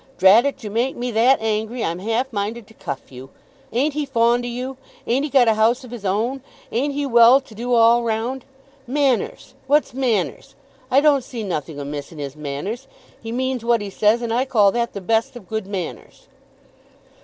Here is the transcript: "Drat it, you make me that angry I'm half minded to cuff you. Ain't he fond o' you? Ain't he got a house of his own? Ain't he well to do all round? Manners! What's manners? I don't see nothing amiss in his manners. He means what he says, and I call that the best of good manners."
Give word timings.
"Drat 0.17 0.47
it, 0.47 0.63
you 0.63 0.71
make 0.71 0.95
me 0.95 1.11
that 1.11 1.37
angry 1.43 1.83
I'm 1.83 1.99
half 1.99 2.33
minded 2.33 2.65
to 2.65 2.73
cuff 2.73 3.11
you. 3.11 3.29
Ain't 3.71 3.93
he 3.93 4.03
fond 4.03 4.43
o' 4.45 4.47
you? 4.47 4.77
Ain't 5.05 5.25
he 5.25 5.29
got 5.29 5.47
a 5.47 5.53
house 5.53 5.83
of 5.83 5.91
his 5.91 6.03
own? 6.05 6.41
Ain't 6.71 6.95
he 6.95 7.05
well 7.05 7.39
to 7.41 7.53
do 7.53 7.75
all 7.75 8.01
round? 8.01 8.43
Manners! 8.87 9.53
What's 9.67 9.93
manners? 9.93 10.55
I 10.89 11.01
don't 11.01 11.23
see 11.23 11.43
nothing 11.43 11.79
amiss 11.79 12.11
in 12.11 12.17
his 12.17 12.35
manners. 12.35 12.87
He 13.21 13.31
means 13.31 13.63
what 13.63 13.79
he 13.79 13.91
says, 13.91 14.23
and 14.23 14.33
I 14.33 14.43
call 14.43 14.71
that 14.71 14.93
the 14.93 15.01
best 15.01 15.35
of 15.35 15.47
good 15.47 15.67
manners." 15.67 16.27